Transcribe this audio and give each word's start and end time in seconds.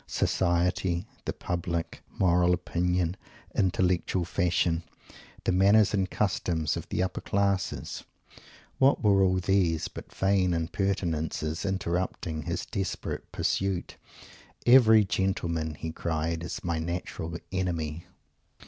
Society? 0.07 1.05
the 1.25 1.33
Public? 1.47 2.01
Moral 2.17 2.55
Opinion? 2.55 3.15
Intellectual 3.53 4.25
Fashion? 4.25 4.81
The 5.43 5.51
manners 5.51 5.93
and 5.93 6.09
customs 6.09 6.75
of 6.75 6.89
the 6.89 7.03
Upper 7.03 7.21
Classes? 7.21 8.03
What 8.79 9.03
were 9.03 9.21
all 9.21 9.35
these 9.35 9.89
but 9.89 10.11
vain 10.11 10.55
impertinences, 10.55 11.65
interrupting 11.69 12.41
his 12.41 12.65
desperate 12.65 13.31
Pursuit? 13.31 13.97
"Every 14.65 15.05
gentleman" 15.05 15.75
he 15.75 15.91
cried 15.91 16.41
"is 16.43 16.63
my 16.63 16.79
natural 16.79 17.37
enemy!" 17.51 18.07